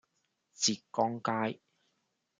[0.55, 1.59] 浙江街